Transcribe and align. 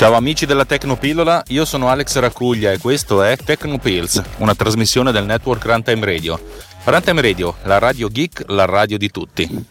Ciao 0.00 0.14
amici 0.14 0.46
della 0.46 0.64
Tecnopillola, 0.64 1.42
io 1.48 1.66
sono 1.66 1.90
Alex 1.90 2.16
Racuglia 2.20 2.72
e 2.72 2.78
questo 2.78 3.22
è 3.22 3.36
Tecnopills, 3.36 4.22
una 4.38 4.54
trasmissione 4.54 5.12
del 5.12 5.26
network 5.26 5.62
Runtime 5.66 6.06
Radio. 6.06 6.40
Runtime 6.84 7.20
Radio, 7.20 7.56
la 7.64 7.76
radio 7.76 8.08
geek, 8.08 8.44
la 8.46 8.64
radio 8.64 8.96
di 8.96 9.10
tutti. 9.10 9.66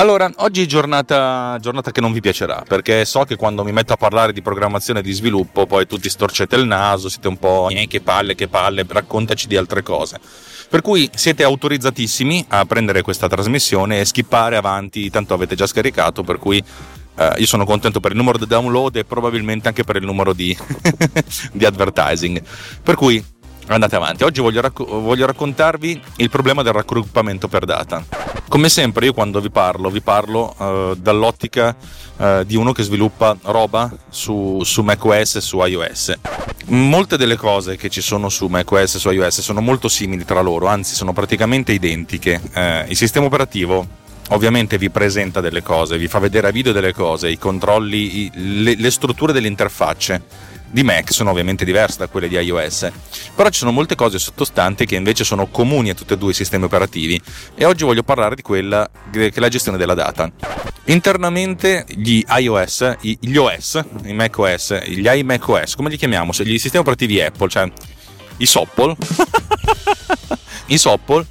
Allora, 0.00 0.32
oggi 0.36 0.62
è 0.62 0.66
giornata, 0.66 1.58
giornata 1.60 1.92
che 1.92 2.00
non 2.00 2.14
vi 2.14 2.20
piacerà, 2.20 2.64
perché 2.66 3.04
so 3.04 3.24
che 3.24 3.36
quando 3.36 3.62
mi 3.64 3.70
metto 3.70 3.92
a 3.92 3.98
parlare 3.98 4.32
di 4.32 4.40
programmazione 4.40 5.00
e 5.00 5.02
di 5.02 5.12
sviluppo 5.12 5.66
poi 5.66 5.86
tutti 5.86 6.08
storcete 6.08 6.56
il 6.56 6.64
naso, 6.64 7.10
siete 7.10 7.28
un 7.28 7.36
po' 7.36 7.68
eh, 7.68 7.86
che 7.86 8.00
palle, 8.00 8.34
che 8.34 8.48
palle, 8.48 8.86
raccontaci 8.88 9.46
di 9.46 9.56
altre 9.56 9.82
cose. 9.82 10.18
Per 10.70 10.80
cui 10.80 11.10
siete 11.14 11.44
autorizzatissimi 11.44 12.46
a 12.48 12.64
prendere 12.64 13.02
questa 13.02 13.28
trasmissione 13.28 14.00
e 14.00 14.06
skippare 14.06 14.56
avanti, 14.56 15.10
tanto 15.10 15.34
avete 15.34 15.54
già 15.54 15.66
scaricato, 15.66 16.22
per 16.22 16.38
cui 16.38 16.64
eh, 17.16 17.34
io 17.36 17.46
sono 17.46 17.66
contento 17.66 18.00
per 18.00 18.12
il 18.12 18.16
numero 18.16 18.38
di 18.38 18.46
download 18.46 18.96
e 18.96 19.04
probabilmente 19.04 19.68
anche 19.68 19.84
per 19.84 19.96
il 19.96 20.06
numero 20.06 20.32
di, 20.32 20.56
di 21.52 21.66
advertising. 21.66 22.40
Per 22.82 22.94
cui 22.94 23.22
andate 23.66 23.96
avanti. 23.96 24.24
Oggi 24.24 24.40
voglio, 24.40 24.60
racco- 24.60 24.84
voglio, 24.84 25.26
raccontarvi 25.26 26.00
il 26.16 26.30
problema 26.30 26.62
del 26.62 26.72
raggruppamento 26.72 27.48
per 27.48 27.64
data. 27.64 28.04
Come 28.48 28.68
sempre, 28.68 29.06
io 29.06 29.12
quando 29.12 29.40
vi 29.40 29.50
parlo, 29.50 29.90
vi 29.90 30.00
parlo 30.00 30.54
uh, 30.56 30.94
dall'ottica 30.96 31.74
uh, 32.16 32.42
di 32.44 32.56
uno 32.56 32.72
che 32.72 32.82
sviluppa 32.82 33.36
roba 33.42 33.90
su, 34.08 34.60
su 34.64 34.82
macOS 34.82 35.36
e 35.36 35.40
su 35.40 35.64
iOS. 35.64 36.18
Molte 36.66 37.16
delle 37.16 37.36
cose 37.36 37.76
che 37.76 37.88
ci 37.88 38.00
sono 38.00 38.28
su 38.28 38.46
macOS 38.46 38.96
e 38.96 38.98
su 38.98 39.10
iOS 39.10 39.40
sono 39.40 39.60
molto 39.60 39.88
simili 39.88 40.24
tra 40.24 40.40
loro, 40.40 40.66
anzi 40.66 40.94
sono 40.94 41.12
praticamente 41.12 41.72
identiche. 41.72 42.40
Uh, 42.54 42.90
il 42.90 42.96
sistema 42.96 43.26
operativo 43.26 43.98
ovviamente 44.30 44.78
vi 44.78 44.90
presenta 44.90 45.40
delle 45.40 45.62
cose, 45.62 45.98
vi 45.98 46.08
fa 46.08 46.18
vedere 46.18 46.48
a 46.48 46.50
video 46.50 46.72
delle 46.72 46.92
cose, 46.92 47.30
i 47.30 47.38
controlli, 47.38 48.24
i, 48.24 48.30
le, 48.62 48.74
le 48.76 48.90
strutture 48.90 49.32
delle 49.32 49.48
interfacce 49.48 50.48
di 50.70 50.82
Mac 50.82 51.12
sono 51.12 51.30
ovviamente 51.30 51.64
diverse 51.64 51.98
da 51.98 52.06
quelle 52.06 52.28
di 52.28 52.36
iOS, 52.36 52.90
però 53.34 53.48
ci 53.48 53.58
sono 53.58 53.72
molte 53.72 53.94
cose 53.94 54.18
sottostanti 54.18 54.86
che 54.86 54.94
invece 54.94 55.24
sono 55.24 55.46
comuni 55.48 55.90
a 55.90 55.94
tutti 55.94 56.12
e 56.12 56.16
due 56.16 56.30
i 56.30 56.34
sistemi 56.34 56.64
operativi 56.64 57.20
e 57.54 57.64
oggi 57.64 57.84
voglio 57.84 58.02
parlare 58.02 58.36
di 58.36 58.42
quella 58.42 58.88
che 59.10 59.32
è 59.34 59.40
la 59.40 59.48
gestione 59.48 59.78
della 59.78 59.94
data. 59.94 60.30
Internamente 60.84 61.84
gli 61.88 62.24
iOS, 62.26 62.96
gli 63.00 63.36
OS, 63.36 63.84
i 64.04 64.12
macOS, 64.12 64.80
gli 64.86 65.06
iMacOS, 65.06 65.74
come 65.74 65.90
li 65.90 65.96
chiamiamo? 65.96 66.32
Gli 66.32 66.58
sistemi 66.58 66.82
operativi 66.82 67.20
Apple, 67.20 67.48
cioè 67.48 67.70
i 68.38 68.46
Soppol, 68.46 68.96
i 70.66 70.78
Soppol 70.78 71.26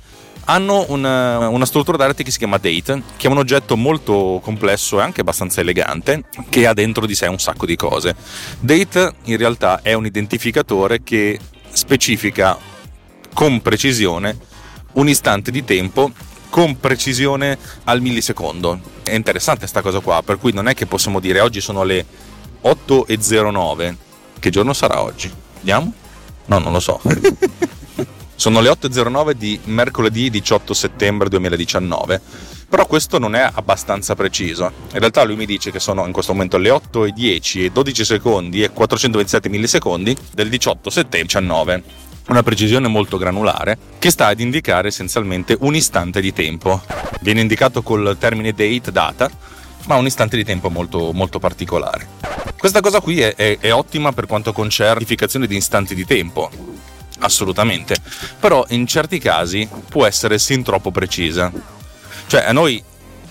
hanno 0.50 0.86
una, 0.90 1.48
una 1.48 1.66
struttura 1.66 1.96
d'arte 1.96 2.24
che 2.24 2.32
si 2.32 2.40
chiama 2.40 2.58
Date, 2.58 3.04
che 3.18 3.28
è 3.28 3.30
un 3.30 3.38
oggetto 3.38 3.78
molto 3.78 4.42
complesso 4.44 5.00
e 5.00 5.04
anche 5.04 5.22
abbastanza 5.22 5.62
elegante, 5.62 6.24
che 6.50 6.66
ha 6.66 6.74
dentro 6.74 7.06
di 7.06 7.14
sé 7.14 7.28
un 7.28 7.38
sacco 7.38 7.68
di 7.68 7.76
cose. 7.76 8.16
Date 8.60 9.14
in 9.26 9.38
realtà 9.38 9.82
è 9.84 9.94
un 9.94 10.08
identificatore 10.08 11.04
che 11.04 11.40
specifica 11.72 12.58
con 13.32 13.62
precisione 13.62 14.38
un 14.94 15.08
istante 15.08 15.52
di 15.52 15.64
tempo 15.64 16.12
con 16.50 16.80
precisione 16.80 17.56
al 17.84 18.02
millisecondo. 18.02 18.80
È 19.04 19.14
interessante 19.14 19.62
questa 19.62 19.82
cosa 19.82 20.00
qua, 20.00 20.24
per 20.24 20.40
cui 20.40 20.52
non 20.52 20.68
è 20.68 20.74
che 20.74 20.88
possiamo 20.88 21.20
dire 21.20 21.42
oggi 21.42 21.62
sono 21.62 21.84
le 21.84 22.04
8.09. 22.64 23.96
Che 24.40 24.50
giorno 24.50 24.74
sarà 24.74 25.04
oggi? 25.04 25.32
Vediamo? 25.60 25.94
No, 26.46 26.58
non 26.58 26.72
lo 26.74 26.80
so. 26.80 27.00
Sono 28.40 28.62
le 28.62 28.70
8.09 28.70 29.32
di 29.32 29.60
mercoledì 29.66 30.30
18 30.30 30.74
settembre 30.74 31.28
2019, 31.28 32.22
però 32.70 32.86
questo 32.86 33.20
non 33.20 33.36
è 33.36 33.46
abbastanza 33.54 34.16
preciso. 34.16 34.72
In 34.94 35.00
realtà 35.00 35.24
lui 35.24 35.36
mi 35.36 35.46
dice 35.46 35.72
che 35.72 35.82
sono 35.82 36.06
in 36.06 36.14
questo 36.14 36.32
momento 36.32 36.58
le 36.58 36.70
8.10 36.70 37.66
e 37.66 37.70
12 37.70 38.06
secondi 38.06 38.64
e 38.64 38.70
427 38.70 39.50
millisecondi 39.50 40.16
del 40.32 40.48
18 40.48 40.90
settembre 40.90 41.42
2019 41.42 41.84
una 42.30 42.42
precisione 42.42 42.88
molto 42.88 43.18
granulare 43.18 43.78
che 44.00 44.10
sta 44.10 44.28
ad 44.28 44.40
indicare 44.40 44.88
essenzialmente 44.88 45.58
un 45.60 45.76
istante 45.76 46.22
di 46.22 46.32
tempo. 46.32 46.82
Viene 47.20 47.42
indicato 47.42 47.82
col 47.82 48.16
termine 48.18 48.54
date, 48.54 48.94
data, 48.94 49.30
ma 49.88 49.98
un 49.98 50.06
istante 50.06 50.38
di 50.38 50.46
tempo 50.46 50.70
molto, 50.70 51.12
molto 51.12 51.40
particolare. 51.40 52.08
Questa 52.58 52.80
cosa 52.80 53.02
qui 53.02 53.20
è, 53.20 53.36
è, 53.36 53.58
è 53.60 53.74
ottima 53.74 54.14
per 54.14 54.28
quanto 54.28 54.54
concerne 54.54 54.92
l'identificazione 54.94 55.46
di 55.46 55.58
istanti 55.58 55.94
di 55.94 56.06
tempo 56.06 56.70
assolutamente, 57.20 57.96
però 58.40 58.66
in 58.70 58.86
certi 58.88 59.20
casi 59.20 59.68
può 59.88 60.06
essere 60.06 60.40
sin 60.40 60.64
troppo 60.64 60.92
precisa. 60.92 61.52
Cioè 62.28 62.44
a 62.44 62.52
noi 62.52 62.84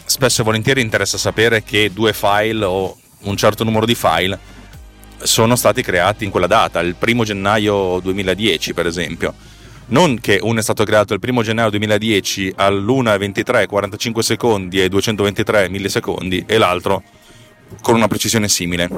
spesso 0.04 0.40
e 0.40 0.44
volentieri 0.44 0.80
interessa 0.80 1.18
sapere 1.18 1.62
che 1.62 1.92
due 1.92 2.12
file 2.12 2.64
o 2.64 2.96
un 3.22 3.36
certo 3.36 3.64
numero 3.64 3.86
di 3.86 3.94
file 3.94 4.56
sono 5.22 5.56
stati 5.56 5.82
creati 5.82 6.24
in 6.24 6.30
quella 6.30 6.46
data, 6.46 6.80
il 6.80 6.94
primo 6.94 7.24
gennaio 7.24 8.00
2010 8.00 8.72
per 8.72 8.86
esempio. 8.86 9.34
Non 9.90 10.20
che 10.20 10.38
uno 10.42 10.58
è 10.58 10.62
stato 10.62 10.84
creato 10.84 11.14
il 11.14 11.20
primo 11.20 11.42
gennaio 11.42 11.70
2010 11.70 12.52
all'1.23 12.56 13.66
45 13.66 14.22
secondi 14.22 14.82
e 14.82 14.88
223 14.88 15.68
millisecondi 15.70 16.44
e 16.46 16.58
l'altro 16.58 17.02
con 17.80 17.94
una 17.94 18.08
precisione 18.08 18.48
simile. 18.48 18.88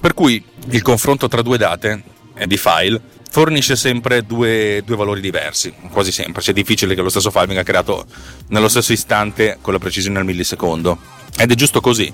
Per 0.00 0.14
cui 0.14 0.44
il 0.70 0.82
confronto 0.82 1.28
tra 1.28 1.42
due 1.42 1.56
date 1.56 2.02
di 2.46 2.56
file 2.56 3.00
fornisce 3.30 3.76
sempre 3.76 4.22
due, 4.22 4.82
due, 4.84 4.96
valori 4.96 5.20
diversi, 5.20 5.72
quasi 5.90 6.12
sempre. 6.12 6.42
Cioè, 6.42 6.52
è 6.52 6.56
difficile 6.56 6.94
che 6.94 7.00
lo 7.00 7.08
stesso 7.08 7.30
file 7.30 7.46
venga 7.46 7.62
creato 7.62 8.04
nello 8.48 8.68
stesso 8.68 8.92
istante 8.92 9.58
con 9.60 9.72
la 9.72 9.78
precisione 9.78 10.18
al 10.18 10.24
millisecondo. 10.24 10.98
Ed 11.38 11.50
è 11.50 11.54
giusto 11.54 11.80
così. 11.80 12.12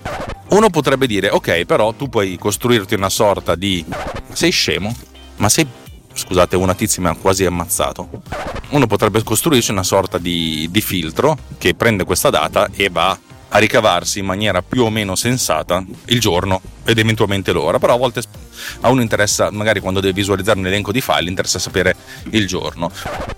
Uno 0.51 0.71
potrebbe 0.71 1.07
dire, 1.07 1.31
ok, 1.31 1.65
però 1.65 1.93
tu 1.95 2.09
puoi 2.09 2.37
costruirti 2.39 2.95
una 2.95 3.09
sorta 3.09 3.55
di... 3.55 3.85
Sei 4.33 4.51
scemo? 4.51 4.95
Ma 5.37 5.49
sei... 5.49 5.67
Scusate, 6.13 6.57
una 6.57 6.75
tizia 6.75 7.03
mi 7.03 7.09
ha 7.09 7.17
quasi 7.17 7.45
ammazzato. 7.45 8.09
Uno 8.71 8.87
potrebbe 8.87 9.23
costruirsi 9.23 9.71
una 9.71 9.83
sorta 9.83 10.19
di, 10.19 10.69
di 10.71 10.81
filtro 10.81 11.37
che 11.59 11.75
prende 11.75 12.05
questa 12.05 12.31
data 12.31 12.69
e 12.75 12.89
va 12.89 13.19
a 13.49 13.59
ricavarsi 13.59 14.19
in 14.19 14.27
maniera 14.27 14.63
più 14.63 14.83
o 14.83 14.91
meno 14.91 15.15
sensata 15.15 15.85
il 16.07 16.21
giorno 16.21 16.61
ed 16.85 16.99
eventualmente 16.99 17.53
l'ora, 17.53 17.79
però 17.79 17.95
a 17.95 17.99
volte 17.99 18.23
a 18.81 18.89
uno 18.89 19.03
interessa, 19.03 19.51
magari 19.51 19.81
quando 19.81 20.01
deve 20.01 20.13
visualizzare 20.13 20.59
un 20.59 20.67
elenco 20.67 20.93
di 20.93 21.01
file, 21.01 21.29
interessa 21.29 21.59
sapere 21.59 21.95
il 22.31 22.47
giorno. 22.47 22.91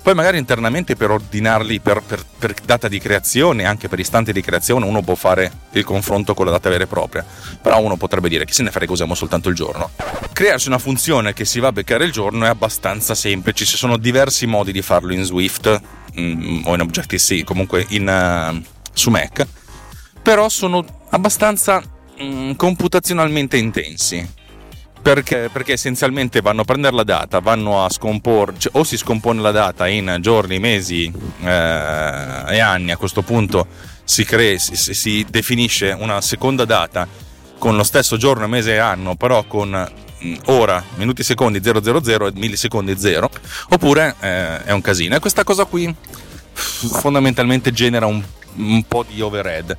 Poi 0.03 0.15
magari 0.15 0.39
internamente 0.39 0.97
per 0.97 1.11
ordinarli 1.11 1.81
per, 1.81 2.03
per, 2.07 2.25
per 2.39 2.55
data 2.65 2.89
di 2.89 2.99
creazione, 2.99 3.65
anche 3.65 3.89
per 3.89 3.99
istanti 3.99 4.33
di 4.33 4.41
creazione, 4.41 4.87
uno 4.87 5.03
può 5.03 5.15
fare 5.15 5.51
il 5.73 5.85
confronto 5.85 6.35
con 6.35 6.47
la 6.47 6.53
data 6.53 6.69
vera 6.69 6.85
e 6.85 6.87
propria, 6.87 7.25
però 7.61 7.81
uno 7.81 7.97
potrebbe 7.97 8.29
dire 8.29 8.45
che 8.45 8.53
se 8.53 8.63
ne 8.63 8.71
frega 8.71 8.93
usiamo 8.93 9.15
soltanto 9.15 9.49
il 9.49 9.55
giorno. 9.55 9.91
Crearsi 10.33 10.69
una 10.69 10.79
funzione 10.79 11.33
che 11.33 11.45
si 11.45 11.59
va 11.61 11.69
a 11.69 11.73
beccare 11.73 12.05
il 12.05 12.13
giorno 12.13 12.45
è 12.45 12.49
abbastanza 12.49 13.15
semplice, 13.15 13.65
ci 13.65 13.77
sono 13.77 13.97
diversi 13.97 14.47
modi 14.47 14.73
di 14.73 14.83
farlo 14.83 15.13
in 15.13 15.25
Swift 15.25 15.81
mm, 16.19 16.63
o 16.65 16.75
in 16.75 16.81
Objective-C, 16.81 17.45
comunque 17.45 17.85
in, 17.89 18.09
uh, 18.09 18.63
su 18.93 19.11
Mac 19.11 19.47
però 20.29 20.51
sono 20.51 20.85
abbastanza 21.09 21.83
mm, 22.23 22.53
computazionalmente 22.53 23.57
intensi. 23.57 24.29
Perché? 25.01 25.49
perché? 25.51 25.73
essenzialmente 25.73 26.43
vanno 26.43 26.61
a 26.61 26.65
prendere 26.65 26.95
la 26.95 27.03
data, 27.03 27.39
vanno 27.39 27.83
a 27.83 27.89
scomporre, 27.89 28.59
cioè, 28.59 28.73
o 28.75 28.85
si 28.85 28.99
scompone 28.99 29.41
la 29.41 29.53
data 29.53 29.89
in 29.89 30.19
giorni, 30.21 30.59
mesi 30.59 31.11
eh, 31.41 32.45
e 32.47 32.59
anni, 32.59 32.91
a 32.91 32.99
questo 32.99 33.23
punto 33.23 33.69
si, 34.05 34.27
crea, 34.27 34.59
si, 34.59 34.77
si, 34.93 35.25
definisce 35.31 35.97
una 35.99 36.21
seconda 36.21 36.67
data 36.67 37.09
con 37.57 37.75
lo 37.75 37.83
stesso 37.83 38.19
giorno, 38.19 38.47
mese 38.49 38.75
e 38.75 38.79
anno, 38.79 39.17
però 39.17 39.45
con 39.45 39.71
mm, 40.25 40.35
ora, 40.49 40.85
minuti, 40.97 41.23
secondi 41.23 41.63
000 41.63 41.79
e 42.05 42.33
millisecondi 42.35 42.99
0, 42.99 43.31
oppure 43.71 44.15
eh, 44.21 44.65
è 44.65 44.73
un 44.73 44.83
casino. 44.83 45.17
E 45.17 45.21
questa 45.21 45.43
cosa 45.43 45.65
qui 45.65 45.95
fondamentalmente 46.53 47.73
genera 47.73 48.05
un 48.05 48.23
un 48.57 48.83
po' 48.87 49.05
di 49.09 49.21
overhead. 49.21 49.77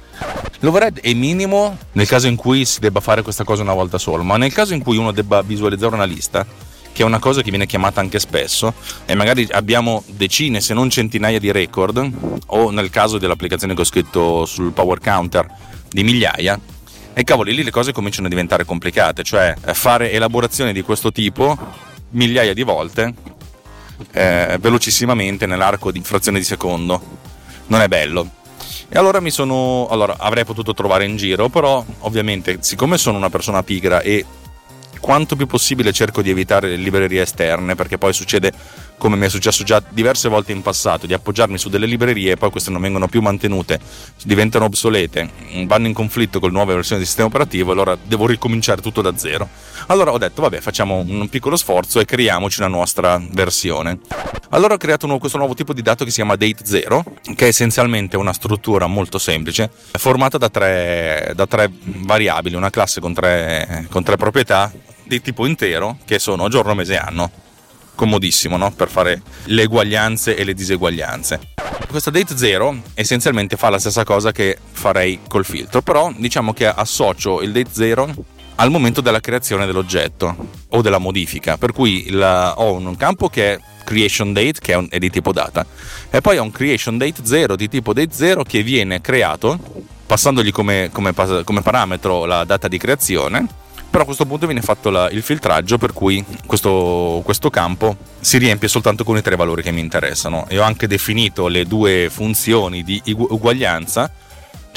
L'overhead 0.60 1.00
è 1.00 1.14
minimo 1.14 1.78
nel 1.94 2.08
caso 2.08 2.28
in 2.28 2.36
cui 2.36 2.66
si 2.66 2.80
debba 2.80 3.00
fare 3.00 3.22
questa 3.22 3.44
cosa 3.44 3.62
una 3.62 3.74
volta 3.74 3.98
sola, 3.98 4.24
ma 4.24 4.38
nel 4.38 4.54
caso 4.54 4.74
in 4.74 4.84
cui 4.84 4.98
uno 4.98 5.12
debba 5.12 5.42
visualizzare 5.42 5.96
una 5.96 6.04
lista, 6.04 6.46
che 6.92 7.04
è 7.04 7.06
una 7.06 7.20
cosa 7.20 7.42
che 7.42 7.50
viene 7.50 7.66
chiamata 7.66 8.00
anche 8.00 8.20
spesso, 8.20 8.74
e 9.06 9.16
magari 9.16 9.48
abbiamo 9.52 10.04
decine 10.08 10.60
se 10.60 10.74
non 10.74 10.90
centinaia 10.90 11.40
di 11.40 11.52
record, 11.52 12.12
o 12.48 12.70
nel 12.72 12.90
caso 12.90 13.18
dell'applicazione 13.18 13.74
che 13.74 13.82
ho 13.82 13.86
scritto 13.86 14.46
sul 14.46 14.72
Power 14.72 15.00
Counter 15.00 15.48
di 15.90 16.04
migliaia, 16.04 16.60
e 17.14 17.24
cavoli 17.24 17.54
lì 17.54 17.64
le 17.64 17.72
cose 17.72 17.92
cominciano 17.92 18.28
a 18.28 18.30
diventare 18.30 18.66
complicate, 18.66 19.24
cioè 19.24 19.56
fare 19.74 20.12
elaborazioni 20.12 20.74
di 20.74 20.82
questo 20.82 21.12
tipo 21.12 21.58
migliaia 22.12 22.54
di 22.54 22.64
volte 22.64 23.14
eh, 24.12 24.58
velocissimamente 24.60 25.46
nell'arco 25.46 25.92
di 25.92 26.02
frazione 26.02 26.40
di 26.40 26.46
secondo. 26.46 27.02
Non 27.68 27.82
è 27.82 27.88
bello. 27.88 28.30
E 28.92 28.98
allora 28.98 29.20
mi 29.20 29.30
sono. 29.30 29.88
Allora, 29.90 30.16
avrei 30.18 30.46
potuto 30.46 30.74
trovare 30.74 31.06
in 31.06 31.16
giro, 31.16 31.48
però 31.48 31.86
ovviamente, 32.00 32.58
siccome 32.62 32.98
sono 32.98 33.18
una 33.18 33.30
persona 33.30 33.62
pigra 33.62 34.02
e 34.02 34.26
quanto 35.00 35.36
più 35.36 35.46
possibile 35.46 35.94
cerco 35.94 36.22
di 36.22 36.30
evitare 36.30 36.70
le 36.70 36.76
librerie 36.76 37.22
esterne 37.22 37.76
perché 37.76 37.98
poi 37.98 38.14
succede 38.14 38.52
come 39.00 39.16
mi 39.16 39.26
è 39.26 39.30
successo 39.30 39.64
già 39.64 39.82
diverse 39.90 40.30
volte 40.30 40.52
in 40.52 40.62
passato 40.62 41.08
di 41.08 41.14
appoggiarmi 41.14 41.58
su 41.58 41.70
delle 41.70 41.88
librerie 41.88 42.34
e 42.34 42.38
poi 42.38 42.52
queste 42.52 42.70
non 42.70 42.82
vengono 42.82 43.08
più 43.08 43.22
mantenute 43.22 43.80
diventano 44.24 44.66
obsolete 44.66 45.28
vanno 45.66 45.88
in 45.88 45.94
conflitto 45.94 46.40
con 46.40 46.52
nuove 46.52 46.76
versioni 46.76 47.00
del 47.00 47.08
sistema 47.08 47.30
operativo 47.30 47.72
allora 47.72 47.98
devo 48.00 48.28
ricominciare 48.28 48.82
tutto 48.82 49.02
da 49.02 49.18
zero 49.18 49.50
allora 49.88 50.12
ho 50.12 50.18
detto 50.18 50.44
vabbè 50.44 50.60
facciamo 50.60 50.98
un 50.98 51.28
piccolo 51.30 51.56
sforzo 51.56 52.00
e 52.00 52.06
creiamoci 52.06 52.60
una 52.60 52.70
nostra 52.70 53.20
versione 53.32 54.00
allora 54.50 54.76
ho 54.76 54.78
creato 54.78 55.08
questo 55.18 55.38
nuovo 55.38 55.56
tipo 55.56 55.74
di 55.74 55.82
dato 55.82 56.04
che 56.04 56.12
si 56.12 56.18
chiama 56.18 56.36
date 56.36 56.66
0 56.66 57.04
che 57.36 57.46
è 57.46 57.48
essenzialmente 57.48 58.18
una 58.18 58.34
struttura 58.34 58.86
molto 58.86 59.18
semplice 59.18 59.72
formata 59.94 60.38
da 60.38 60.50
tre, 60.50 61.32
da 61.36 61.48
tre 61.48 61.72
variabili 61.72 62.56
una 62.56 62.70
classe 62.70 63.00
con 63.00 63.14
tre, 63.14 63.88
con 63.90 64.04
tre 64.04 64.18
proprietà 64.18 64.72
di 65.10 65.22
tipo 65.22 65.48
intero 65.48 65.98
che 66.06 66.20
sono 66.20 66.48
giorno, 66.50 66.76
mese 66.76 66.94
e 66.94 66.98
anno. 66.98 67.32
Comodissimo 68.00 68.56
no? 68.56 68.72
per 68.72 68.88
fare 68.88 69.22
le 69.48 69.64
eguaglianze 69.64 70.38
e 70.38 70.46
le 70.46 70.54
diseguaglianze. 70.54 71.52
Questa 71.90 72.10
date 72.10 72.38
0 72.38 72.82
essenzialmente 72.94 73.58
fa 73.58 73.68
la 73.68 73.78
stessa 73.78 74.06
cosa 74.06 74.32
che 74.32 74.58
farei 74.72 75.20
col 75.28 75.44
filtro, 75.44 75.82
però 75.82 76.10
diciamo 76.16 76.54
che 76.54 76.66
associo 76.66 77.42
il 77.42 77.52
date 77.52 77.72
0 77.74 78.14
al 78.56 78.72
momento 78.72 79.02
della 79.02 79.20
creazione 79.20 79.66
dell'oggetto 79.66 80.34
o 80.70 80.82
della 80.82 80.98
modifica, 80.98 81.58
per 81.58 81.74
cui 81.74 82.10
la, 82.10 82.58
ho 82.58 82.72
un 82.72 82.96
campo 82.96 83.28
che 83.28 83.56
è 83.56 83.60
creation 83.84 84.32
date 84.32 84.62
che 84.62 84.72
è, 84.72 84.76
un, 84.76 84.88
è, 84.90 84.98
di 84.98 85.10
tipo 85.10 85.34
data 85.34 85.66
e 86.10 86.22
poi 86.22 86.38
ho 86.38 86.44
un 86.44 86.52
creation 86.52 86.98
date 86.98 87.26
0 87.26 87.58
di 87.58 87.68
tipo 87.68 87.92
date 87.92 88.14
0 88.14 88.44
che 88.44 88.64
viene 88.64 89.02
creato 89.02 89.60
passandogli 90.06 90.52
come, 90.52 90.90
come, 90.94 91.14
come 91.44 91.62
parametro 91.62 92.24
la 92.24 92.46
data 92.46 92.70
di 92.70 92.78
creazione 92.78 93.46
però 94.00 94.04
a 94.04 94.06
questo 94.06 94.26
punto 94.26 94.46
viene 94.46 94.62
fatto 94.62 94.90
la, 94.90 95.10
il 95.10 95.22
filtraggio 95.22 95.78
per 95.78 95.92
cui 95.92 96.24
questo, 96.46 97.22
questo, 97.26 97.50
campo 97.50 97.98
si 98.22 98.38
riempie 98.38 98.70
soltanto 98.70 99.04
con 99.04 99.18
i 99.18 99.22
tre 99.22 99.36
valori 99.36 99.62
che 99.62 99.72
mi 99.72 99.82
interessano. 99.82 100.46
E 100.48 100.58
ho 100.58 100.64
anche 100.64 100.88
definito 100.88 101.48
le 101.48 101.66
due 101.66 102.10
funzioni 102.10 102.84
di 102.84 103.02
uguaglianza 103.06 104.10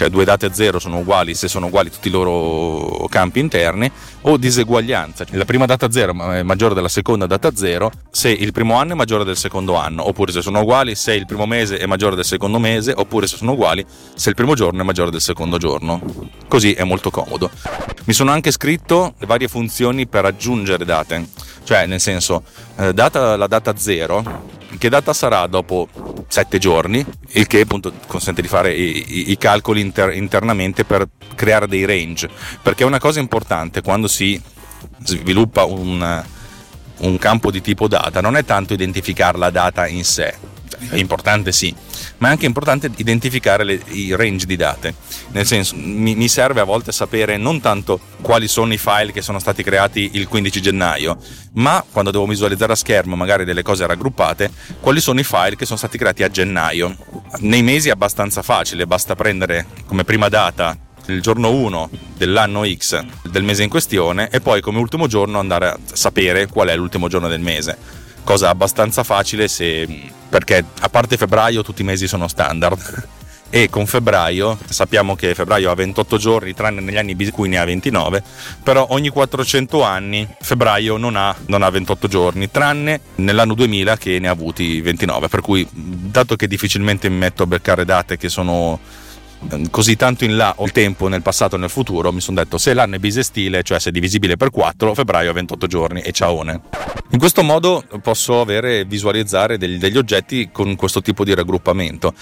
cioè 0.02 0.10
due 0.10 0.24
date 0.24 0.52
0 0.52 0.80
sono 0.80 0.98
uguali 0.98 1.32
se 1.32 1.46
sono 1.46 1.66
uguali 1.66 1.88
tutti 1.88 2.08
i 2.08 2.10
loro 2.10 3.06
campi 3.08 3.38
interni, 3.38 3.88
o 4.22 4.36
diseguaglianza, 4.36 5.24
la 5.30 5.44
prima 5.44 5.64
data 5.64 5.92
0 5.92 6.32
è 6.32 6.42
maggiore 6.42 6.74
della 6.74 6.88
seconda 6.88 7.26
data 7.26 7.54
0 7.54 7.92
se 8.10 8.28
il 8.28 8.50
primo 8.50 8.74
anno 8.74 8.92
è 8.92 8.94
maggiore 8.96 9.22
del 9.22 9.36
secondo 9.36 9.76
anno, 9.76 10.08
oppure 10.08 10.32
se 10.32 10.42
sono 10.42 10.60
uguali 10.62 10.96
se 10.96 11.14
il 11.14 11.24
primo 11.24 11.46
mese 11.46 11.78
è 11.78 11.86
maggiore 11.86 12.16
del 12.16 12.24
secondo 12.24 12.58
mese, 12.58 12.92
oppure 12.96 13.28
se 13.28 13.36
sono 13.36 13.52
uguali 13.52 13.86
se 14.14 14.28
il 14.28 14.34
primo 14.34 14.54
giorno 14.54 14.80
è 14.80 14.84
maggiore 14.84 15.12
del 15.12 15.20
secondo 15.20 15.56
giorno. 15.56 16.00
Così 16.48 16.72
è 16.72 16.82
molto 16.82 17.10
comodo. 17.10 17.48
Mi 18.04 18.12
sono 18.12 18.32
anche 18.32 18.50
scritto 18.50 19.14
le 19.18 19.26
varie 19.26 19.46
funzioni 19.46 20.08
per 20.08 20.24
aggiungere 20.24 20.84
date, 20.84 21.28
cioè 21.62 21.86
nel 21.86 22.00
senso, 22.00 22.42
eh, 22.76 22.92
data 22.92 23.36
la 23.36 23.46
data 23.46 23.76
0 23.76 24.50
che 24.78 24.88
data 24.88 25.12
sarà 25.12 25.46
dopo 25.46 25.86
sette 26.32 26.56
giorni, 26.56 27.04
il 27.32 27.46
che 27.46 27.60
appunto 27.60 27.92
consente 28.06 28.40
di 28.40 28.48
fare 28.48 28.72
i, 28.72 29.04
i, 29.06 29.30
i 29.32 29.36
calcoli 29.36 29.82
inter, 29.82 30.14
internamente 30.14 30.82
per 30.82 31.06
creare 31.34 31.68
dei 31.68 31.84
range, 31.84 32.30
perché 32.62 32.84
una 32.84 32.98
cosa 32.98 33.20
importante 33.20 33.82
quando 33.82 34.08
si 34.08 34.40
sviluppa 35.04 35.66
un, 35.66 36.24
un 37.00 37.18
campo 37.18 37.50
di 37.50 37.60
tipo 37.60 37.86
data 37.86 38.22
non 38.22 38.38
è 38.38 38.46
tanto 38.46 38.72
identificare 38.72 39.36
la 39.36 39.50
data 39.50 39.86
in 39.86 40.06
sé, 40.06 40.34
è 40.88 40.96
importante 40.96 41.52
sì, 41.52 41.74
ma 42.18 42.28
è 42.28 42.30
anche 42.30 42.46
importante 42.46 42.90
identificare 42.96 43.64
le, 43.64 43.80
i 43.88 44.14
range 44.14 44.46
di 44.46 44.56
date. 44.56 44.94
Nel 45.32 45.46
senso, 45.46 45.74
mi, 45.76 46.14
mi, 46.14 46.28
serve 46.28 46.60
a 46.60 46.64
volte 46.64 46.92
sapere 46.92 47.36
non 47.36 47.60
tanto 47.60 48.00
quali 48.20 48.48
sono 48.48 48.72
i 48.72 48.78
file 48.78 49.12
che 49.12 49.22
sono 49.22 49.38
stati 49.38 49.62
creati 49.62 50.10
il 50.14 50.28
15 50.28 50.60
gennaio, 50.60 51.16
ma 51.54 51.84
quando 51.90 52.10
devo 52.10 52.26
visualizzare 52.26 52.72
a 52.72 52.76
schermo 52.76 53.16
magari 53.16 53.44
delle 53.44 53.62
cose 53.62 53.86
raggruppate, 53.86 54.50
quali 54.80 55.00
sono 55.00 55.20
i 55.20 55.24
file 55.24 55.56
che 55.56 55.66
sono 55.66 55.78
stati 55.78 55.98
creati 55.98 56.22
a 56.22 56.30
gennaio. 56.30 56.96
Nei 57.40 57.62
mesi 57.62 57.88
è 57.88 57.92
abbastanza 57.92 58.42
facile, 58.42 58.86
basta 58.86 59.14
prendere 59.14 59.66
come 59.86 60.04
prima 60.04 60.28
data 60.28 60.76
il 61.06 61.20
giorno 61.20 61.50
1 61.50 61.90
dell'anno 62.16 62.64
X 62.64 63.04
del 63.24 63.42
mese 63.42 63.64
in 63.64 63.68
questione 63.68 64.28
e 64.30 64.40
poi 64.40 64.60
come 64.60 64.78
ultimo 64.78 65.08
giorno 65.08 65.40
andare 65.40 65.66
a 65.66 65.78
sapere 65.92 66.46
qual 66.46 66.68
è 66.68 66.76
l'ultimo 66.76 67.08
giorno 67.08 67.26
del 67.26 67.40
mese 67.40 68.01
cosa 68.24 68.48
abbastanza 68.48 69.02
facile 69.02 69.48
se, 69.48 70.10
perché 70.28 70.64
a 70.80 70.88
parte 70.88 71.16
febbraio 71.16 71.62
tutti 71.62 71.82
i 71.82 71.84
mesi 71.84 72.06
sono 72.06 72.28
standard. 72.28 73.08
E 73.54 73.68
con 73.68 73.84
febbraio 73.84 74.56
sappiamo 74.66 75.14
che 75.14 75.34
febbraio 75.34 75.70
ha 75.70 75.74
28 75.74 76.16
giorni 76.16 76.54
tranne 76.54 76.80
negli 76.80 76.96
anni 76.96 77.14
in 77.18 77.30
cui 77.32 77.50
ne 77.50 77.58
ha 77.58 77.66
29 77.66 78.22
però 78.62 78.86
ogni 78.88 79.10
400 79.10 79.82
anni 79.82 80.26
febbraio 80.40 80.96
non 80.96 81.16
ha, 81.16 81.36
non 81.48 81.60
ha 81.60 81.68
28 81.68 82.08
giorni 82.08 82.50
tranne 82.50 83.00
nell'anno 83.16 83.52
2000 83.52 83.98
che 83.98 84.18
ne 84.20 84.28
ha 84.28 84.30
avuti 84.30 84.80
29 84.80 85.28
per 85.28 85.42
cui 85.42 85.68
dato 85.70 86.34
che 86.34 86.48
difficilmente 86.48 87.10
mi 87.10 87.18
metto 87.18 87.42
a 87.42 87.46
beccare 87.46 87.84
date 87.84 88.16
che 88.16 88.30
sono 88.30 88.80
così 89.70 89.96
tanto 89.96 90.24
in 90.24 90.36
là 90.36 90.54
ho 90.56 90.64
il 90.64 90.72
tempo 90.72 91.08
nel 91.08 91.22
passato 91.22 91.56
e 91.56 91.58
nel 91.58 91.70
futuro, 91.70 92.12
mi 92.12 92.20
sono 92.20 92.42
detto 92.42 92.58
se 92.58 92.74
l'anno 92.74 92.96
è 92.96 92.98
bisestile, 92.98 93.62
cioè 93.62 93.78
se 93.78 93.90
è 93.90 93.92
divisibile 93.92 94.36
per 94.36 94.50
4, 94.50 94.94
febbraio 94.94 95.30
ha 95.30 95.34
28 95.34 95.66
giorni 95.66 96.00
e 96.00 96.12
ciaone. 96.12 96.60
In 97.10 97.18
questo 97.18 97.42
modo 97.42 97.84
posso 98.02 98.40
avere, 98.40 98.84
visualizzare 98.84 99.58
degli, 99.58 99.78
degli 99.78 99.98
oggetti 99.98 100.50
con 100.50 100.76
questo 100.76 101.02
tipo 101.02 101.24
di 101.24 101.34
raggruppamento. 101.34 102.14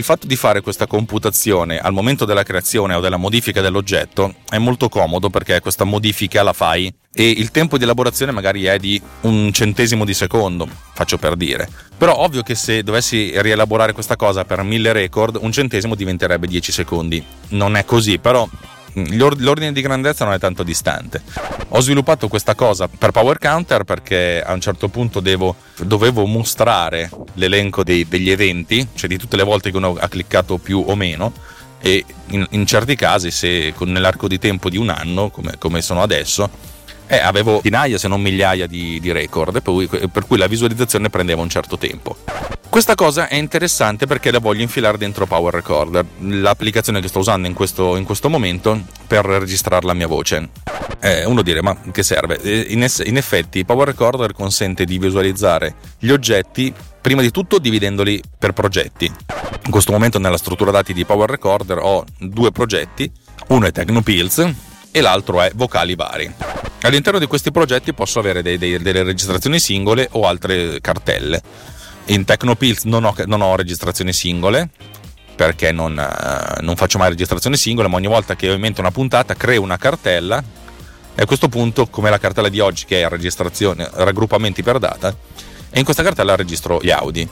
Il 0.00 0.06
fatto 0.06 0.26
di 0.26 0.34
fare 0.34 0.62
questa 0.62 0.86
computazione 0.86 1.78
al 1.78 1.92
momento 1.92 2.24
della 2.24 2.42
creazione 2.42 2.94
o 2.94 3.00
della 3.00 3.18
modifica 3.18 3.60
dell'oggetto 3.60 4.36
è 4.48 4.56
molto 4.56 4.88
comodo 4.88 5.28
perché 5.28 5.60
questa 5.60 5.84
modifica 5.84 6.42
la 6.42 6.54
fai 6.54 6.90
e 7.12 7.28
il 7.28 7.50
tempo 7.50 7.76
di 7.76 7.84
elaborazione 7.84 8.32
magari 8.32 8.64
è 8.64 8.78
di 8.78 8.98
un 9.20 9.52
centesimo 9.52 10.06
di 10.06 10.14
secondo, 10.14 10.66
faccio 10.94 11.18
per 11.18 11.36
dire. 11.36 11.68
Però 11.98 12.16
ovvio 12.16 12.40
che 12.40 12.54
se 12.54 12.82
dovessi 12.82 13.30
rielaborare 13.42 13.92
questa 13.92 14.16
cosa 14.16 14.46
per 14.46 14.62
mille 14.62 14.94
record, 14.94 15.36
un 15.38 15.52
centesimo 15.52 15.94
diventerebbe 15.94 16.46
10 16.46 16.72
secondi. 16.72 17.22
Non 17.48 17.76
è 17.76 17.84
così, 17.84 18.18
però 18.18 18.48
l'ordine 18.94 19.72
di 19.72 19.80
grandezza 19.80 20.24
non 20.24 20.34
è 20.34 20.38
tanto 20.38 20.62
distante. 20.62 21.22
Ho 21.68 21.80
sviluppato 21.80 22.28
questa 22.28 22.54
cosa 22.54 22.88
per 22.88 23.10
Power 23.10 23.38
Counter 23.38 23.84
perché 23.84 24.42
a 24.42 24.52
un 24.52 24.60
certo 24.60 24.88
punto 24.88 25.20
devo, 25.20 25.54
dovevo 25.82 26.26
mostrare 26.26 27.10
l'elenco 27.34 27.84
dei, 27.84 28.06
degli 28.08 28.30
eventi, 28.30 28.86
cioè 28.94 29.08
di 29.08 29.18
tutte 29.18 29.36
le 29.36 29.44
volte 29.44 29.70
che 29.70 29.76
uno 29.76 29.96
ha 29.98 30.08
cliccato 30.08 30.58
più 30.58 30.82
o 30.86 30.94
meno 30.96 31.32
e 31.80 32.04
in, 32.28 32.46
in 32.50 32.66
certi 32.66 32.94
casi 32.94 33.30
se 33.30 33.72
nell'arco 33.78 34.28
di 34.28 34.38
tempo 34.38 34.68
di 34.68 34.76
un 34.76 34.90
anno 34.90 35.30
come, 35.30 35.54
come 35.58 35.80
sono 35.80 36.02
adesso 36.02 36.48
eh, 37.10 37.18
avevo 37.18 37.58
dinaia 37.60 37.98
se 37.98 38.06
non 38.06 38.20
migliaia 38.20 38.68
di, 38.68 39.00
di 39.00 39.10
record, 39.10 39.60
per 39.60 39.72
cui, 39.72 39.88
per 39.88 40.26
cui 40.26 40.38
la 40.38 40.46
visualizzazione 40.46 41.10
prendeva 41.10 41.42
un 41.42 41.48
certo 41.48 41.76
tempo. 41.76 42.16
Questa 42.68 42.94
cosa 42.94 43.26
è 43.26 43.34
interessante 43.34 44.06
perché 44.06 44.30
la 44.30 44.38
voglio 44.38 44.62
infilare 44.62 44.96
dentro 44.96 45.26
Power 45.26 45.52
Recorder, 45.52 46.06
l'applicazione 46.20 47.00
che 47.00 47.08
sto 47.08 47.18
usando 47.18 47.48
in 47.48 47.54
questo, 47.54 47.96
in 47.96 48.04
questo 48.04 48.28
momento 48.28 48.80
per 49.08 49.24
registrare 49.24 49.84
la 49.86 49.92
mia 49.92 50.06
voce. 50.06 50.50
Eh, 51.00 51.24
uno 51.24 51.42
dire, 51.42 51.62
ma 51.62 51.76
che 51.90 52.04
serve? 52.04 52.40
Eh, 52.40 52.66
in, 52.68 52.84
es- 52.84 53.02
in 53.04 53.16
effetti, 53.16 53.64
Power 53.64 53.88
Recorder 53.88 54.32
consente 54.32 54.84
di 54.84 54.98
visualizzare 54.98 55.74
gli 55.98 56.10
oggetti 56.10 56.72
prima 57.00 57.22
di 57.22 57.32
tutto 57.32 57.58
dividendoli 57.58 58.22
per 58.38 58.52
progetti. 58.52 59.12
In 59.64 59.70
questo 59.72 59.90
momento 59.90 60.20
nella 60.20 60.38
struttura 60.38 60.70
dati 60.70 60.92
di 60.92 61.04
Power 61.04 61.28
Recorder 61.28 61.78
ho 61.78 62.04
due 62.18 62.52
progetti, 62.52 63.10
uno 63.48 63.66
è 63.66 63.72
Technopills 63.72 64.68
e 64.90 65.00
l'altro 65.00 65.40
è 65.40 65.50
Vocali 65.54 65.94
Vari. 65.94 66.32
All'interno 66.82 67.18
di 67.18 67.26
questi 67.26 67.50
progetti 67.50 67.92
posso 67.92 68.18
avere 68.18 68.42
dei, 68.42 68.58
dei, 68.58 68.78
delle 68.78 69.02
registrazioni 69.02 69.58
singole 69.58 70.08
o 70.12 70.26
altre 70.26 70.80
cartelle. 70.80 71.42
In 72.06 72.24
Technopills 72.24 72.84
non 72.84 73.04
ho, 73.04 73.14
non 73.26 73.40
ho 73.42 73.54
registrazioni 73.54 74.12
singole 74.12 74.68
perché 75.36 75.72
non, 75.72 75.92
uh, 75.92 76.62
non, 76.62 76.76
faccio 76.76 76.98
mai 76.98 77.08
registrazioni 77.08 77.56
singole, 77.56 77.88
ma 77.88 77.96
ogni 77.96 78.08
volta 78.08 78.36
che 78.36 78.50
ho 78.50 78.54
una 78.54 78.90
puntata 78.90 79.34
creo 79.34 79.62
una 79.62 79.78
cartella 79.78 80.42
e 81.14 81.22
a 81.22 81.26
questo 81.26 81.48
punto, 81.48 81.86
come 81.86 82.10
la 82.10 82.18
cartella 82.18 82.48
di 82.48 82.60
oggi 82.60 82.84
che 82.84 83.02
è 83.02 83.08
registrazione, 83.08 83.88
raggruppamenti 83.92 84.62
per 84.62 84.78
data, 84.78 85.14
e 85.70 85.78
in 85.78 85.84
questa 85.84 86.02
cartella 86.02 86.36
registro 86.36 86.80
gli 86.82 86.90
Audi. 86.90 87.28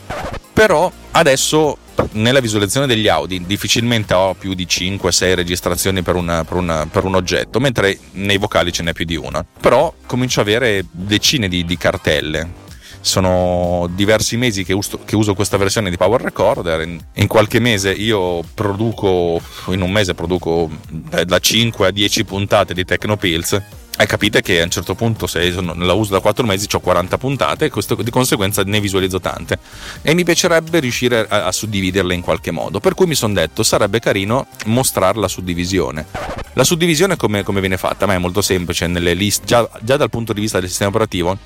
Però 0.58 0.90
adesso 1.12 1.78
nella 2.14 2.40
visualizzazione 2.40 2.88
degli 2.88 3.06
Audi 3.06 3.46
difficilmente 3.46 4.12
ho 4.12 4.34
più 4.34 4.54
di 4.54 4.66
5-6 4.66 5.34
registrazioni 5.36 6.02
per, 6.02 6.16
una, 6.16 6.42
per, 6.42 6.56
una, 6.56 6.84
per, 6.84 7.04
un 7.04 7.14
oggetto, 7.14 7.60
mentre 7.60 7.96
nei 8.14 8.38
vocali 8.38 8.72
ce 8.72 8.82
n'è 8.82 8.92
più 8.92 9.04
di 9.04 9.14
una. 9.14 9.46
Però 9.60 9.94
comincio 10.04 10.40
ad 10.40 10.48
avere 10.48 10.84
decine 10.90 11.46
di, 11.46 11.64
di 11.64 11.76
cartelle. 11.76 12.66
Sono 13.00 13.88
diversi 13.94 14.36
mesi 14.36 14.64
che 14.64 14.72
uso, 14.72 14.98
che 15.04 15.14
uso, 15.14 15.34
questa 15.34 15.56
versione 15.58 15.90
di 15.90 15.96
Power 15.96 16.22
Recorder. 16.22 16.80
In, 16.80 16.98
in, 17.14 17.28
qualche 17.28 17.60
mese 17.60 17.92
io 17.92 18.42
produco, 18.52 19.40
in 19.68 19.80
un 19.80 19.92
mese 19.92 20.14
produco 20.14 20.68
da 20.90 21.38
5 21.38 21.86
a 21.86 21.90
10 21.92 22.24
puntate 22.24 22.74
di 22.74 22.84
Technopills 22.84 23.62
E 24.00 24.06
capite 24.06 24.42
che 24.42 24.60
a 24.60 24.64
un 24.64 24.70
certo 24.70 24.94
punto, 24.94 25.26
se 25.26 25.50
la 25.50 25.92
uso 25.92 26.12
da 26.12 26.20
4 26.20 26.46
mesi, 26.46 26.68
ho 26.70 26.78
40 26.78 27.18
puntate 27.18 27.64
e 27.64 27.68
questo, 27.68 27.96
di 27.96 28.10
conseguenza 28.10 28.62
ne 28.62 28.78
visualizzo 28.78 29.18
tante. 29.18 29.58
E 30.02 30.14
mi 30.14 30.22
piacerebbe 30.22 30.78
riuscire 30.78 31.26
a, 31.28 31.46
a 31.46 31.52
suddividerle 31.52 32.14
in 32.14 32.20
qualche 32.20 32.52
modo. 32.52 32.78
Per 32.78 32.94
cui 32.94 33.06
mi 33.06 33.16
sono 33.16 33.34
detto, 33.34 33.64
sarebbe 33.64 33.98
carino 33.98 34.46
mostrare 34.66 35.18
la 35.18 35.26
suddivisione. 35.26 36.06
La 36.52 36.62
suddivisione 36.62 37.16
come, 37.16 37.42
come 37.42 37.58
viene 37.58 37.76
fatta? 37.76 38.04
A 38.04 38.06
me 38.06 38.14
è 38.14 38.18
molto 38.18 38.40
semplice, 38.40 38.86
nelle 38.86 39.14
list, 39.14 39.44
già, 39.44 39.68
già 39.80 39.96
dal 39.96 40.10
punto 40.10 40.32
di 40.32 40.40
vista 40.42 40.60
del 40.60 40.68
sistema 40.68 40.90
operativo 40.90 41.36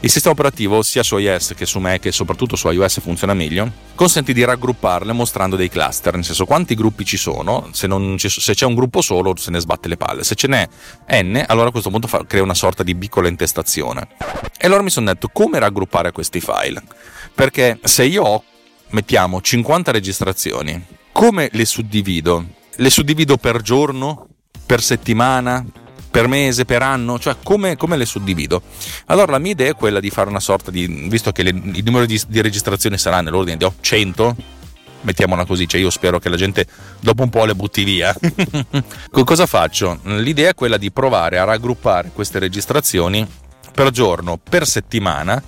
il 0.00 0.10
sistema 0.10 0.32
operativo, 0.32 0.80
sia 0.82 1.02
su 1.02 1.18
iOS 1.18 1.54
che 1.56 1.66
su 1.66 1.80
Mac 1.80 2.06
e 2.06 2.12
soprattutto 2.12 2.54
su 2.54 2.70
iOS 2.70 3.00
funziona 3.00 3.34
meglio, 3.34 3.68
consente 3.96 4.32
di 4.32 4.44
raggrupparle 4.44 5.12
mostrando 5.12 5.56
dei 5.56 5.68
cluster, 5.68 6.14
nel 6.14 6.24
senso 6.24 6.44
quanti 6.44 6.76
gruppi 6.76 7.04
ci 7.04 7.16
sono, 7.16 7.68
se, 7.72 7.88
ci, 8.16 8.28
se 8.28 8.54
c'è 8.54 8.64
un 8.64 8.76
gruppo 8.76 9.00
solo 9.00 9.34
se 9.34 9.50
ne 9.50 9.58
sbatte 9.58 9.88
le 9.88 9.96
palle, 9.96 10.22
se 10.22 10.36
ce 10.36 10.46
n'è 10.46 10.68
n, 11.22 11.44
allora 11.48 11.68
a 11.68 11.70
questo 11.72 11.90
punto 11.90 12.06
fa, 12.06 12.24
crea 12.24 12.44
una 12.44 12.54
sorta 12.54 12.84
di 12.84 12.94
piccola 12.94 13.26
intestazione. 13.26 14.06
E 14.56 14.66
allora 14.66 14.82
mi 14.82 14.90
sono 14.90 15.06
detto 15.06 15.30
come 15.32 15.58
raggruppare 15.58 16.12
questi 16.12 16.40
file, 16.40 16.80
perché 17.34 17.80
se 17.82 18.04
io 18.04 18.22
ho, 18.22 18.44
mettiamo, 18.90 19.40
50 19.40 19.90
registrazioni, 19.90 20.86
come 21.10 21.48
le 21.50 21.64
suddivido? 21.64 22.46
Le 22.76 22.90
suddivido 22.90 23.36
per 23.36 23.62
giorno, 23.62 24.28
per 24.64 24.80
settimana, 24.80 25.64
per 26.10 26.26
mese, 26.26 26.64
per 26.64 26.82
anno, 26.82 27.18
cioè 27.18 27.36
come, 27.42 27.76
come, 27.76 27.96
le 27.96 28.06
suddivido. 28.06 28.62
Allora 29.06 29.32
la 29.32 29.38
mia 29.38 29.52
idea 29.52 29.70
è 29.70 29.74
quella 29.74 30.00
di 30.00 30.10
fare 30.10 30.28
una 30.28 30.40
sorta 30.40 30.70
di, 30.70 30.86
visto 31.08 31.32
che 31.32 31.42
le, 31.42 31.50
il 31.50 31.82
numero 31.84 32.06
di, 32.06 32.20
di 32.28 32.40
registrazioni 32.40 32.98
sarà 32.98 33.20
nell'ordine 33.20 33.56
di 33.56 33.66
100, 33.80 34.36
mettiamola 35.02 35.44
così, 35.44 35.68
cioè 35.68 35.80
io 35.80 35.90
spero 35.90 36.18
che 36.18 36.28
la 36.28 36.36
gente 36.36 36.66
dopo 37.00 37.22
un 37.22 37.28
po' 37.28 37.44
le 37.44 37.54
butti 37.54 37.84
via. 37.84 38.14
Cosa 39.10 39.46
faccio? 39.46 40.00
L'idea 40.04 40.50
è 40.50 40.54
quella 40.54 40.76
di 40.76 40.90
provare 40.90 41.38
a 41.38 41.44
raggruppare 41.44 42.10
queste 42.12 42.38
registrazioni 42.38 43.26
per 43.72 43.90
giorno, 43.90 44.38
per 44.42 44.66
settimana, 44.66 45.40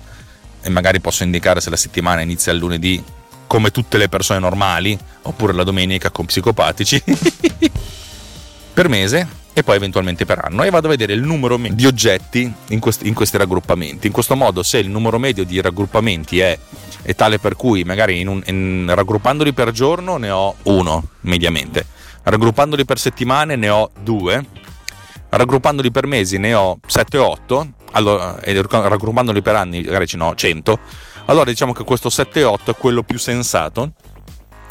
e 0.61 0.69
magari 0.69 0.99
posso 0.99 1.23
indicare 1.23 1.59
se 1.59 1.69
la 1.69 1.75
settimana 1.75 2.21
inizia 2.21 2.51
il 2.51 2.59
lunedì 2.59 3.03
come 3.47 3.71
tutte 3.71 3.97
le 3.97 4.07
persone 4.07 4.39
normali, 4.39 4.97
oppure 5.23 5.51
la 5.51 5.63
domenica 5.63 6.09
con 6.09 6.25
psicopatici, 6.25 7.03
per 8.73 8.87
mese 8.87 9.39
e 9.53 9.63
poi 9.63 9.75
eventualmente 9.75 10.25
per 10.25 10.39
anno 10.43 10.63
e 10.63 10.69
vado 10.69 10.87
a 10.87 10.89
vedere 10.89 11.13
il 11.13 11.21
numero 11.21 11.57
di 11.57 11.85
oggetti 11.85 12.51
in 12.69 12.79
questi, 12.79 13.07
in 13.07 13.13
questi 13.13 13.37
raggruppamenti. 13.37 14.07
In 14.07 14.13
questo 14.13 14.35
modo, 14.35 14.63
se 14.63 14.77
il 14.77 14.89
numero 14.89 15.19
medio 15.19 15.43
di 15.43 15.59
raggruppamenti 15.59 16.39
è, 16.39 16.57
è 17.01 17.15
tale 17.15 17.39
per 17.39 17.55
cui 17.55 17.83
magari 17.83 18.19
in 18.19 18.27
un, 18.27 18.41
in, 18.45 18.91
raggruppandoli 18.93 19.53
per 19.53 19.71
giorno 19.71 20.17
ne 20.17 20.29
ho 20.29 20.55
uno 20.63 21.09
mediamente, 21.21 21.85
raggruppandoli 22.23 22.85
per 22.85 22.99
settimane 22.99 23.55
ne 23.55 23.69
ho 23.69 23.91
due, 24.01 24.43
raggruppandoli 25.29 25.91
per 25.91 26.07
mesi 26.07 26.37
ne 26.37 26.53
ho 26.53 26.79
7-8, 26.87 27.67
allora, 27.93 28.39
e 28.39 28.61
raggruppandoli 28.61 29.41
per 29.41 29.55
anni 29.55 29.81
magari 29.81 30.07
ce 30.07 30.17
ne 30.17 30.23
ho 30.23 30.35
100. 30.35 30.79
Allora 31.25 31.49
diciamo 31.49 31.73
che 31.73 31.83
questo 31.83 32.09
7-8 32.09 32.57
è 32.65 32.75
quello 32.75 33.03
più 33.03 33.19
sensato 33.19 33.91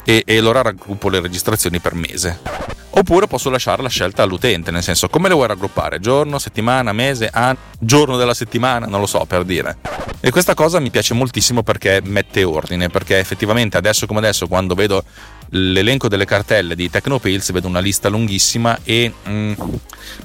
e, 0.03 0.23
e 0.25 0.37
allora 0.37 0.63
raggruppo 0.63 1.09
le 1.09 1.19
registrazioni 1.19 1.79
per 1.79 1.93
mese. 1.93 2.80
Oppure 2.93 3.25
posso 3.27 3.49
lasciare 3.49 3.81
la 3.81 3.89
scelta 3.89 4.23
all'utente, 4.23 4.69
nel 4.69 4.83
senso 4.83 5.07
come 5.07 5.29
le 5.29 5.33
vuoi 5.33 5.47
raggruppare? 5.47 5.99
Giorno, 5.99 6.39
settimana, 6.39 6.91
mese, 6.91 7.29
anno, 7.31 7.57
giorno 7.79 8.17
della 8.17 8.33
settimana, 8.33 8.85
non 8.85 8.99
lo 8.99 9.05
so 9.05 9.23
per 9.25 9.45
dire. 9.45 9.77
E 10.19 10.29
questa 10.29 10.53
cosa 10.53 10.79
mi 10.79 10.89
piace 10.89 11.13
moltissimo 11.13 11.63
perché 11.63 12.01
mette 12.03 12.43
ordine, 12.43 12.89
perché 12.89 13.17
effettivamente 13.17 13.77
adesso 13.77 14.05
come 14.05 14.19
adesso 14.19 14.47
quando 14.47 14.75
vedo 14.75 15.03
l'elenco 15.51 16.07
delle 16.07 16.25
cartelle 16.25 16.75
di 16.75 16.89
Tecnopills 16.89 17.51
vedo 17.51 17.67
una 17.67 17.79
lista 17.79 18.09
lunghissima 18.09 18.79
e 18.83 19.11
mm, 19.27 19.53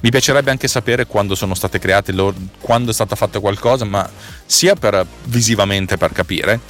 mi 0.00 0.11
piacerebbe 0.11 0.50
anche 0.50 0.68
sapere 0.68 1.06
quando 1.06 1.35
sono 1.35 1.54
state 1.54 1.78
create, 1.78 2.12
quando 2.61 2.90
è 2.90 2.94
stato 2.94 3.14
fatto 3.14 3.40
qualcosa, 3.40 3.85
ma 3.85 4.08
sia 4.44 4.75
per 4.75 5.06
visivamente 5.25 5.96
per 5.96 6.12
capire, 6.12 6.61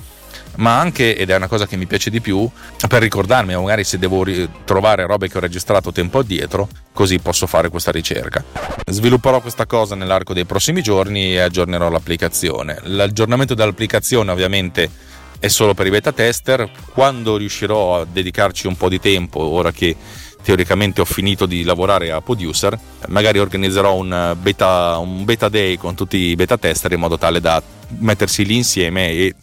ma 0.56 0.78
anche, 0.78 1.16
ed 1.16 1.30
è 1.30 1.36
una 1.36 1.48
cosa 1.48 1.66
che 1.66 1.76
mi 1.76 1.86
piace 1.86 2.10
di 2.10 2.20
più, 2.20 2.48
per 2.88 3.02
ricordarmi, 3.02 3.54
magari 3.54 3.84
se 3.84 3.98
devo 3.98 4.24
trovare 4.64 5.06
robe 5.06 5.28
che 5.28 5.38
ho 5.38 5.40
registrato 5.40 5.92
tempo 5.92 6.18
addietro, 6.18 6.68
così 6.92 7.18
posso 7.18 7.46
fare 7.46 7.68
questa 7.68 7.90
ricerca. 7.90 8.44
Svilupperò 8.86 9.40
questa 9.40 9.66
cosa 9.66 9.94
nell'arco 9.94 10.32
dei 10.32 10.44
prossimi 10.44 10.82
giorni 10.82 11.32
e 11.34 11.40
aggiornerò 11.40 11.88
l'applicazione. 11.90 12.78
L'aggiornamento 12.84 13.54
dell'applicazione 13.54 14.30
ovviamente 14.30 14.90
è 15.38 15.48
solo 15.48 15.74
per 15.74 15.86
i 15.86 15.90
beta 15.90 16.12
tester, 16.12 16.70
quando 16.92 17.36
riuscirò 17.36 18.00
a 18.00 18.06
dedicarci 18.10 18.66
un 18.66 18.76
po' 18.76 18.88
di 18.88 18.98
tempo, 18.98 19.40
ora 19.40 19.70
che 19.70 19.94
teoricamente 20.42 21.00
ho 21.00 21.04
finito 21.04 21.44
di 21.44 21.64
lavorare 21.64 22.12
a 22.12 22.20
Producer, 22.20 22.78
magari 23.08 23.40
organizzerò 23.40 23.94
un 23.94 24.36
beta, 24.40 24.96
un 24.98 25.24
beta 25.24 25.48
day 25.48 25.76
con 25.76 25.96
tutti 25.96 26.16
i 26.16 26.36
beta 26.36 26.56
tester 26.56 26.92
in 26.92 27.00
modo 27.00 27.18
tale 27.18 27.40
da 27.40 27.60
mettersi 27.98 28.44
lì 28.44 28.54
insieme 28.56 29.10
e 29.10 29.34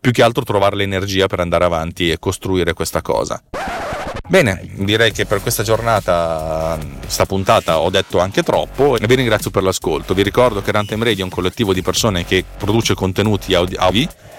più 0.00 0.10
che 0.10 0.22
altro 0.22 0.42
trovare 0.42 0.76
l'energia 0.76 1.26
per 1.26 1.40
andare 1.40 1.64
avanti 1.64 2.10
e 2.10 2.18
costruire 2.18 2.72
questa 2.72 3.02
cosa. 3.02 3.42
Bene, 4.28 4.60
direi 4.74 5.10
che 5.10 5.24
per 5.24 5.40
questa 5.40 5.62
giornata, 5.62 6.78
sta 7.06 7.24
puntata, 7.24 7.78
ho 7.78 7.88
detto 7.88 8.18
anche 8.18 8.42
troppo 8.42 8.96
e 8.98 9.06
vi 9.06 9.14
ringrazio 9.14 9.50
per 9.50 9.62
l'ascolto. 9.62 10.12
Vi 10.12 10.22
ricordo 10.22 10.60
che 10.60 10.70
Runtime 10.70 11.04
Radio 11.04 11.20
è 11.20 11.24
un 11.24 11.30
collettivo 11.30 11.72
di 11.72 11.80
persone 11.80 12.24
che 12.24 12.44
produce 12.58 12.94
contenuti 12.94 13.54
audio 13.54 13.78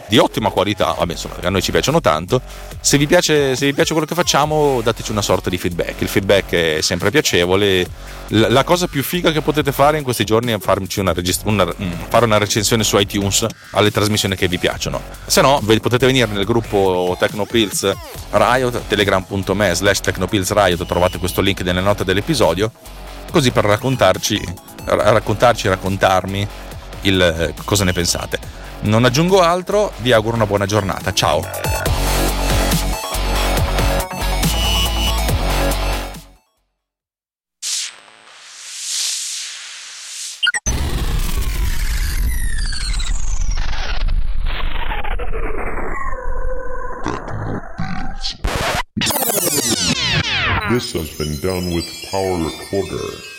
di 0.10 0.18
ottima 0.18 0.50
qualità, 0.50 0.96
vabbè 0.98 1.12
insomma 1.12 1.36
a 1.42 1.50
noi 1.50 1.62
ci 1.62 1.72
piacciono 1.72 2.02
tanto, 2.02 2.42
se 2.82 2.98
vi, 2.98 3.06
piace, 3.06 3.56
se 3.56 3.68
vi 3.68 3.74
piace 3.74 3.94
quello 3.94 4.08
che 4.08 4.16
facciamo 4.16 4.82
dateci 4.82 5.12
una 5.12 5.22
sorta 5.22 5.50
di 5.50 5.58
feedback, 5.58 6.02
il 6.02 6.08
feedback 6.08 6.52
è 6.52 6.82
sempre 6.82 7.12
piacevole, 7.12 7.88
la 8.30 8.64
cosa 8.64 8.88
più 8.88 9.04
figa 9.04 9.32
che 9.32 9.42
potete 9.42 9.72
fare 9.72 9.98
in 9.98 10.04
questi 10.04 10.24
giorni 10.24 10.52
è 10.52 10.58
una 10.98 11.14
regist- 11.14 11.46
una, 11.46 11.64
mm, 11.66 11.92
fare 12.10 12.26
una 12.26 12.40
recensione 12.40 12.84
su 12.84 12.98
iTunes 12.98 13.46
alle 13.72 13.92
trasmissioni 13.92 14.36
che 14.36 14.48
vi 14.48 14.58
piacciono, 14.58 15.00
se 15.26 15.42
no 15.42 15.62
potete 15.80 16.08
venire 16.08 16.32
nel 16.32 16.46
gruppo 16.46 17.16
Tecnopills 17.20 17.96
Riot, 18.32 18.82
telegram.me 18.88 19.74
slash 19.76 20.02
Riot, 20.02 20.86
trovate 20.86 21.20
questo 21.20 21.42
link 21.42 21.62
nelle 21.62 21.82
note 21.82 22.04
dell'episodio, 22.04 22.72
così 23.32 23.52
per 23.52 23.66
raccontarci, 23.66 24.42
raccontarci, 24.86 25.68
raccontarmi 25.68 26.48
il, 27.02 27.22
eh, 27.22 27.54
cosa 27.64 27.84
ne 27.84 27.94
pensate. 27.94 28.59
Non 28.82 29.04
aggiungo 29.04 29.42
altro, 29.42 29.92
vi 29.98 30.14
auguro 30.14 30.36
una 30.36 30.46
buona 30.46 30.66
giornata. 30.66 31.14
Ciao! 31.14 31.42
This 50.70 50.94
has 50.94 51.10
been 51.18 51.38
done 51.42 51.74
with 51.74 51.86
Power 52.10 52.38
Recorder. 52.38 53.39